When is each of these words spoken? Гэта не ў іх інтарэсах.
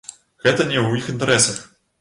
Гэта 0.45 0.65
не 0.71 0.79
ў 0.87 1.03
іх 1.03 1.13
інтарэсах. 1.15 1.65